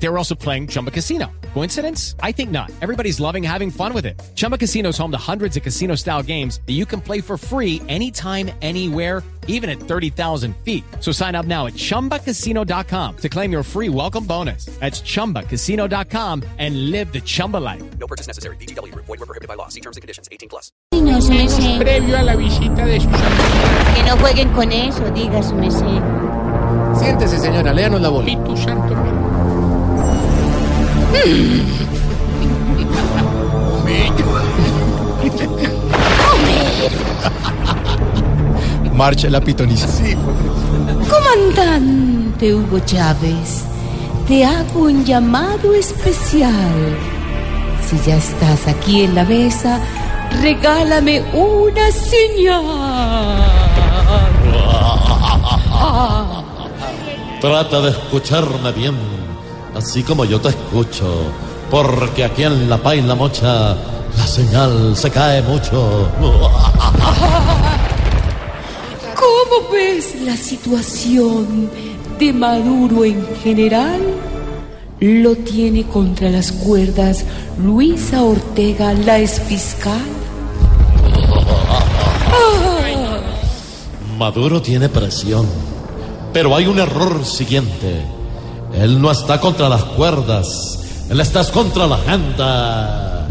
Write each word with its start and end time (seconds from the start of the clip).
They 0.00 0.08
were 0.08 0.16
also 0.18 0.34
playing 0.34 0.68
Chumba 0.68 0.90
Casino. 0.90 1.26
Coincidence? 1.54 2.14
I 2.22 2.30
think 2.32 2.50
not. 2.50 2.70
Everybody's 2.80 3.18
loving 3.18 3.42
having 3.42 3.70
fun 3.70 3.92
with 3.92 4.06
it. 4.06 4.20
Chumba 4.36 4.56
Casino 4.56 4.90
is 4.90 4.98
home 4.98 5.10
to 5.10 5.18
hundreds 5.18 5.56
of 5.56 5.62
casino 5.64 5.96
style 5.96 6.22
games 6.22 6.60
that 6.66 6.74
you 6.74 6.86
can 6.86 7.00
play 7.00 7.20
for 7.20 7.36
free 7.36 7.82
anytime, 7.88 8.50
anywhere, 8.62 9.24
even 9.48 9.68
at 9.68 9.80
30,000 9.80 10.54
feet. 10.58 10.84
So 11.00 11.10
sign 11.10 11.34
up 11.34 11.46
now 11.46 11.66
at 11.66 11.72
chumbacasino.com 11.74 13.16
to 13.16 13.28
claim 13.28 13.50
your 13.50 13.62
free 13.64 13.88
welcome 13.88 14.24
bonus. 14.24 14.66
That's 14.78 15.00
chumbacasino.com 15.00 16.44
and 16.58 16.90
live 16.92 17.12
the 17.12 17.20
Chumba 17.20 17.56
life. 17.56 17.82
No 17.98 18.06
purchase 18.06 18.28
necessary. 18.28 18.56
BGW. 18.56 18.94
Void 18.94 19.08
were 19.08 19.26
prohibited 19.26 19.48
by 19.48 19.54
law. 19.54 19.68
See 19.68 19.80
terms 19.80 19.96
and 19.96 20.02
conditions. 20.02 20.28
18 20.30 20.48
plus. 20.48 20.70
No, 20.92 21.18
su 21.20 21.32
merced. 21.32 21.80
previo 21.80 22.18
a 22.18 22.22
la 22.22 22.36
visita 22.36 22.84
de 22.86 23.00
sus. 23.00 23.10
Que 23.94 24.02
no 24.04 24.16
jueguen 24.18 24.52
con 24.52 24.70
eso, 24.70 25.10
diga 25.10 25.42
su 25.42 25.54
merced. 25.54 26.02
Siéntese, 26.98 27.38
señora, 27.38 27.72
léanos 27.72 28.00
la 28.00 28.08
bola. 28.10 28.28
Espíritu 28.28 28.56
Santo. 28.56 28.94
Marcha 38.94 39.30
la 39.30 39.40
pitoniza. 39.40 39.86
Comandante 41.08 42.52
Hugo 42.52 42.80
Chávez, 42.80 43.64
te 44.26 44.44
hago 44.44 44.82
un 44.82 45.04
llamado 45.04 45.72
especial. 45.72 46.96
Si 47.88 47.96
ya 48.04 48.16
estás 48.16 48.66
aquí 48.66 49.04
en 49.04 49.14
la 49.14 49.24
mesa, 49.24 49.80
regálame 50.42 51.22
una 51.32 51.90
señal. 51.92 53.44
Trata 57.40 57.80
de 57.80 57.90
escucharme 57.90 58.72
bien, 58.72 58.96
así 59.78 60.02
como 60.02 60.24
yo 60.24 60.40
te 60.40 60.48
escucho, 60.48 61.22
porque 61.70 62.24
aquí 62.24 62.42
en 62.42 62.68
La 62.68 62.78
Paila 62.78 63.14
Mocha 63.14 63.76
la 64.16 64.26
señal 64.26 64.96
se 64.96 65.08
cae 65.10 65.40
mucho. 65.42 66.08
¿Cómo 69.14 69.70
ves 69.72 70.16
la 70.22 70.36
situación 70.36 71.70
de 72.18 72.32
Maduro 72.32 73.04
en 73.04 73.24
general? 73.42 74.00
Lo 75.00 75.36
tiene 75.36 75.84
contra 75.84 76.28
las 76.28 76.50
cuerdas 76.50 77.24
Luisa 77.62 78.24
Ortega, 78.24 78.92
la 78.94 79.20
ex 79.20 79.40
fiscal. 79.40 80.00
Maduro 84.18 84.60
tiene 84.60 84.88
presión, 84.88 85.46
pero 86.32 86.56
hay 86.56 86.66
un 86.66 86.80
error 86.80 87.24
siguiente. 87.24 88.17
Él 88.74 89.00
no 89.00 89.10
está 89.10 89.40
contra 89.40 89.68
las 89.68 89.82
cuerdas, 89.84 90.78
él 91.10 91.20
está 91.20 91.44
contra 91.50 91.86
la 91.86 91.96
agenda. 91.96 93.26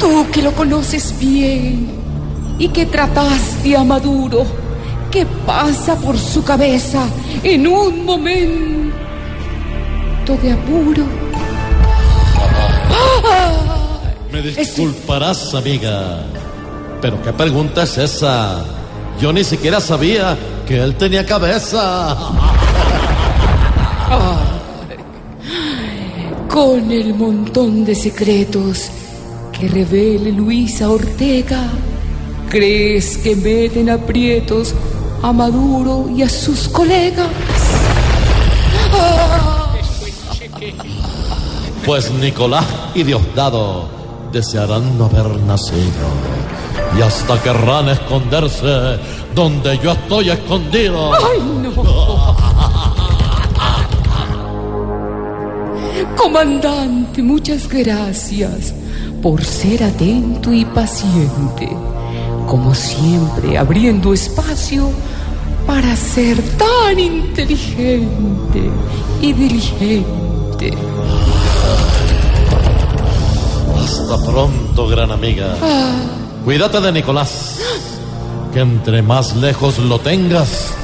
Tú 0.00 0.26
que 0.32 0.42
lo 0.42 0.52
conoces 0.52 1.18
bien 1.18 1.88
y 2.58 2.68
que 2.68 2.86
trataste 2.86 3.76
a 3.76 3.84
Maduro, 3.84 4.44
¿qué 5.10 5.26
pasa 5.46 5.96
por 5.96 6.18
su 6.18 6.42
cabeza 6.42 7.06
en 7.42 7.66
un 7.66 8.04
momento 8.04 8.92
de 10.42 10.52
apuro? 10.52 11.04
Me 14.32 14.42
disculparás, 14.42 15.54
amiga, 15.54 16.22
pero 17.00 17.22
¿qué 17.22 17.32
pregunta 17.32 17.84
es 17.84 17.98
esa? 17.98 18.75
Yo 19.20 19.32
ni 19.32 19.44
siquiera 19.44 19.80
sabía 19.80 20.36
que 20.66 20.78
él 20.78 20.94
tenía 20.96 21.24
cabeza. 21.24 22.16
Con 26.50 26.90
el 26.90 27.14
montón 27.14 27.84
de 27.84 27.94
secretos 27.94 28.90
que 29.58 29.68
revele 29.68 30.32
Luisa 30.32 30.90
Ortega, 30.90 31.70
¿crees 32.50 33.16
que 33.18 33.34
meten 33.36 33.88
aprietos 33.88 34.74
a 35.22 35.32
Maduro 35.32 36.10
y 36.14 36.22
a 36.22 36.28
sus 36.28 36.68
colegas? 36.68 37.28
Pues 41.86 42.10
Nicolás 42.10 42.66
y 42.94 43.02
Diosdado 43.02 43.88
desearán 44.32 44.98
no 44.98 45.06
haber 45.06 45.40
nacido 45.40 46.55
y 46.96 47.02
hasta 47.02 47.42
querrán 47.42 47.88
esconderse 47.88 48.98
donde 49.34 49.78
yo 49.78 49.92
estoy 49.92 50.30
escondido. 50.30 51.12
¡Ay, 51.14 51.40
no! 51.62 52.36
Comandante, 56.16 57.22
muchas 57.22 57.68
gracias 57.68 58.74
por 59.22 59.44
ser 59.44 59.84
atento 59.84 60.52
y 60.52 60.64
paciente. 60.64 61.68
Como 62.46 62.74
siempre, 62.74 63.58
abriendo 63.58 64.12
espacio 64.12 64.90
para 65.66 65.96
ser 65.96 66.40
tan 66.56 66.98
inteligente 66.98 68.70
y 69.20 69.32
diligente. 69.32 70.72
Hasta 73.78 74.30
pronto, 74.30 74.88
gran 74.88 75.10
amiga. 75.10 75.56
Cuídate 76.46 76.80
de 76.80 76.92
Nicolás, 76.92 77.58
que 78.54 78.60
entre 78.60 79.02
más 79.02 79.34
lejos 79.34 79.78
lo 79.80 79.98
tengas, 79.98 80.74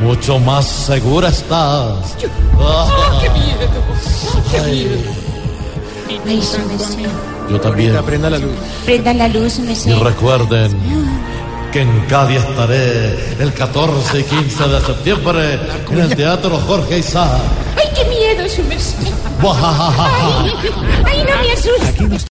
mucho 0.00 0.38
más 0.38 0.64
segura 0.64 1.28
estás. 1.28 2.16
¡Qué 2.18 2.26
miedo! 3.28 4.64
Ay, 4.64 5.04
Ay, 6.26 6.40
su 6.40 6.58
merced. 6.66 7.06
yo 7.50 7.60
también. 7.60 8.02
Prenda 8.06 8.30
la 8.30 8.38
luz. 8.38 8.52
Prendan 8.86 9.18
la 9.18 9.28
luz, 9.28 9.52
su 9.52 9.90
Y 9.90 9.92
recuerden 9.92 10.74
que 11.70 11.82
en 11.82 12.00
Cádiz 12.06 12.38
estaré 12.38 13.42
el 13.42 13.52
14 13.52 14.20
y 14.20 14.22
15 14.22 14.68
de 14.68 14.80
septiembre 14.80 15.60
en 15.90 16.00
el 16.00 16.16
Teatro 16.16 16.58
Jorge 16.66 17.00
Isaac. 17.00 17.42
Ay, 17.76 17.88
qué 17.94 18.04
miedo, 18.08 18.48
su 18.48 18.62
merced. 18.62 19.12
Buajajaja. 19.42 20.44
Ay, 21.04 21.24
no 21.28 21.42
me 21.42 21.52
asuste. 21.52 22.18